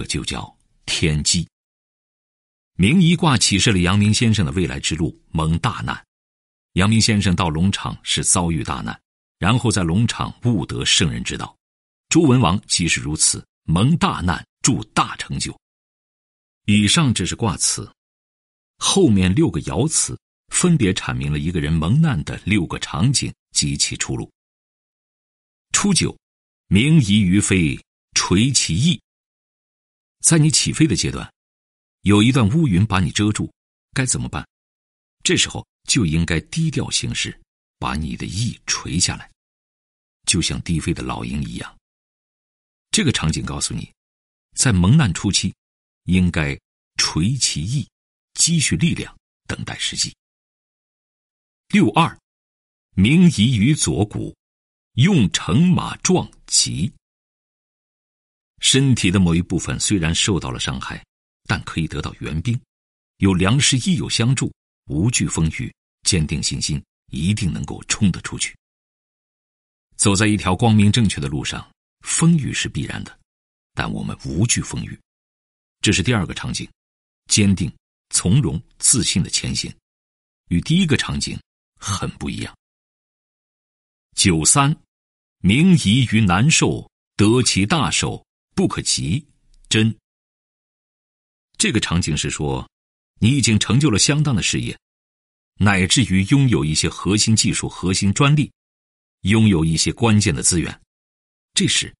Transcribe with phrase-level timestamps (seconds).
[0.00, 0.56] 这就叫
[0.86, 1.46] 天机。
[2.78, 6.06] 明夷卦启示了阳明先生的未来之路，蒙大难。
[6.72, 8.98] 阳明先生到龙场是遭遇大难，
[9.38, 11.54] 然后在龙场悟得圣人之道。
[12.08, 15.54] 周文王即是如此，蒙大难，铸大成就。
[16.64, 17.92] 以上这是卦辞，
[18.78, 24.32] 后面六个爻辞分别阐明了一个人蒙难的六个场景及其出路。
[25.72, 26.16] 初九，
[26.68, 27.78] 明夷于飞，
[28.14, 28.98] 垂其翼。
[30.20, 31.30] 在你起飞的阶段，
[32.02, 33.50] 有一段乌云把你遮住，
[33.92, 34.46] 该怎么办？
[35.22, 37.38] 这时候就应该低调行事，
[37.78, 39.30] 把你的翼垂下来，
[40.26, 41.78] 就像低飞的老鹰一样。
[42.90, 43.92] 这个场景告诉你，
[44.56, 45.54] 在蒙难初期，
[46.04, 46.58] 应该
[46.96, 47.88] 垂其翼，
[48.34, 50.14] 积蓄力量，等待时机。
[51.68, 52.18] 六二，
[52.94, 54.36] 明夷于左骨，
[54.94, 56.92] 用乘马壮吉。
[58.60, 61.04] 身体的某一部分虽然受到了伤害，
[61.44, 62.58] 但可以得到援兵，
[63.16, 64.50] 有良师益友相助。
[64.86, 68.56] 无惧风雨，坚定信心，一定能够冲得出去。
[69.96, 73.16] 走在一条光明正确的路上，风雨是必然的，
[73.72, 74.98] 但我们无惧风雨。
[75.80, 76.68] 这是第二个场景，
[77.26, 77.72] 坚定、
[78.08, 79.72] 从容、自信的前行，
[80.48, 81.38] 与第一个场景
[81.78, 82.52] 很不一样。
[84.16, 84.74] 九三，
[85.38, 89.26] 明夷于难受，得其大受，不可及，
[89.68, 89.96] 真。
[91.58, 92.68] 这个场景是说。
[93.22, 94.74] 你已经成就了相当的事业，
[95.58, 98.50] 乃至于拥有一些核心技术、核心专利，
[99.24, 100.80] 拥有一些关键的资源。
[101.52, 101.94] 这时，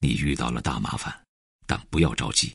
[0.00, 1.18] 你遇到了大麻烦，
[1.64, 2.54] 但不要着急。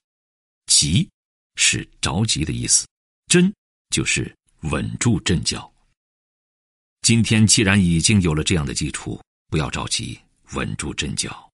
[0.67, 1.09] 急
[1.55, 2.87] 是着急的意思，
[3.25, 3.51] 真
[3.89, 4.31] 就是
[4.69, 5.73] 稳住阵脚。
[7.01, 10.19] 今天既然已经有了这样的基础，不要着急，
[10.53, 11.50] 稳住阵脚。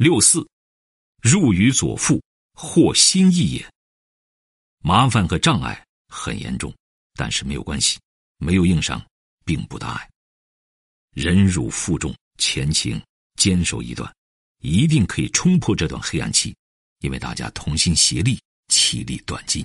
[0.00, 0.48] 六四，
[1.20, 2.18] 入于左腹，
[2.54, 3.70] 或心意也。
[4.78, 6.74] 麻烦和障碍很严重，
[7.16, 8.00] 但是没有关系，
[8.38, 9.06] 没有硬伤，
[9.44, 10.10] 并不大碍。
[11.12, 12.98] 忍辱负重前行，
[13.34, 14.10] 坚守一段，
[14.62, 16.56] 一定可以冲破这段黑暗期，
[17.00, 19.62] 因为大家同心协力，其利断金。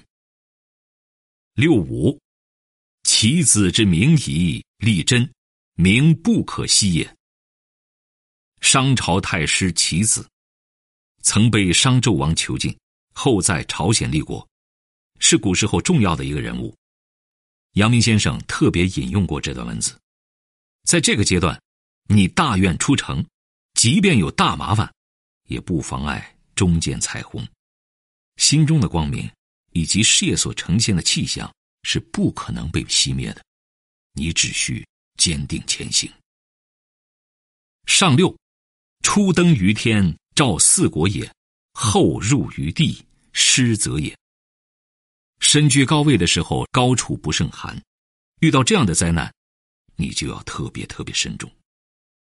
[1.53, 2.19] 六五，
[3.03, 5.33] 其子之名矣，立真，
[5.75, 7.15] 名不可息也。
[8.65, 10.27] 商朝太师其子，
[11.21, 12.75] 曾被商纣王囚禁，
[13.13, 14.45] 后在朝鲜立国。
[15.19, 16.75] 是古时候重要的一个人物，
[17.73, 19.95] 阳明先生特别引用过这段文字。
[20.83, 21.61] 在这个阶段，
[22.09, 23.23] 你大愿出城，
[23.75, 24.91] 即便有大麻烦，
[25.47, 27.47] 也不妨碍终见彩虹。
[28.37, 29.31] 心中的光明
[29.73, 31.53] 以及事业所呈现的气象
[31.83, 33.45] 是不可能被熄灭的，
[34.13, 34.83] 你只需
[35.19, 36.11] 坚定前行。
[37.85, 38.35] 上六，
[39.05, 41.31] 初登于天，照四国也；
[41.73, 44.17] 后入于地，失则也。
[45.39, 47.79] 身居高位的时候，高处不胜寒。
[48.39, 49.31] 遇到这样的灾难，
[49.95, 51.49] 你就要特别特别慎重，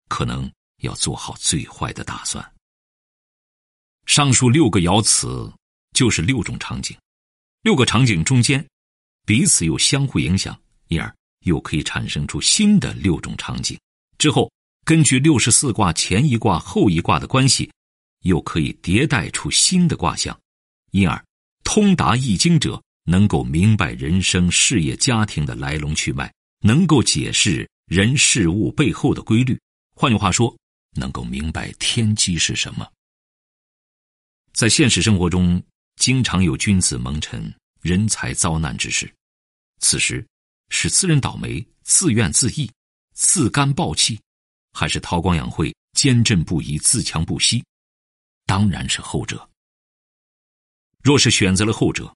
[0.10, 2.44] 可能要做好最坏的打算。
[4.08, 5.54] 上述六个爻辞
[5.94, 6.98] 就是六种场景，
[7.62, 8.68] 六个场景中间
[9.24, 13.80] 彼此又相互影响，因而又可以产生出新的六种场景。
[14.18, 14.52] 之后
[14.86, 17.72] 根据六十四卦前一卦后一卦的关系，
[18.22, 20.38] 又可以迭代出新的卦象，
[20.92, 21.24] 因而
[21.64, 22.82] 通达易经者。
[23.04, 29.60] 能够明白人生、事业、家庭的来龙去脉，能够解释人事物背后的规律。
[29.96, 30.56] 换句话说，
[30.96, 32.88] 能够明白天机是什么。
[34.54, 35.62] 在现实生活中，
[35.96, 39.12] 经常有君子蒙尘、人才遭难之事，
[39.80, 40.24] 此时
[40.70, 42.70] 是自认倒霉、自怨自艾、
[43.14, 44.18] 自甘暴气，
[44.72, 47.64] 还是韬光养晦、坚贞不移、自强不息？
[48.46, 49.50] 当然是后者。
[51.02, 52.14] 若是选择了后者，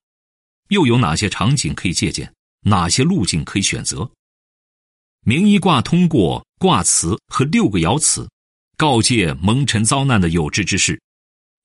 [0.70, 2.32] 又有哪些场景可以借鉴？
[2.62, 4.10] 哪些路径可以选择？
[5.22, 8.30] 明一卦通过卦辞和六个爻辞，
[8.78, 11.00] 告诫蒙尘遭难的有志之士，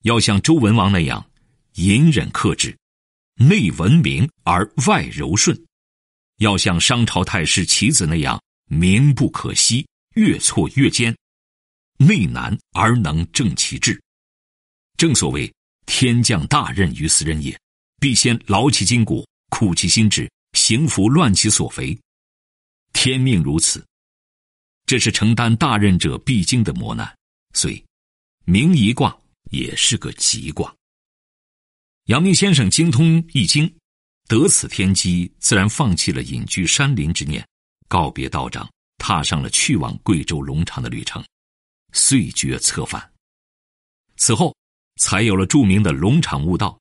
[0.02, 1.30] 要像周文王那样
[1.74, 2.76] 隐忍克制，
[3.36, 5.54] 内文明而外柔顺；
[6.38, 11.16] 要像商朝太师棋子那样名不可惜，越挫越坚，
[11.98, 14.00] 内难而能正其志。
[14.96, 15.52] 正所谓
[15.86, 17.58] 天降大任于斯人也。
[18.00, 21.94] 必先劳其筋骨，苦其心志，行拂乱其所为。
[22.94, 23.86] 天命如此，
[24.86, 27.14] 这是承担大任者必经的磨难。
[27.52, 27.84] 所以，
[28.46, 29.14] 明夷卦
[29.50, 30.74] 也是个吉卦。
[32.06, 33.70] 阳明先生精通易经，
[34.26, 37.46] 得此天机，自然放弃了隐居山林之念，
[37.86, 38.66] 告别道长，
[39.00, 41.24] 踏上了去往贵州龙场的旅程，
[41.92, 43.12] 遂决策反。
[44.16, 44.54] 此后。
[44.96, 46.78] 才有了著名的龙场悟道。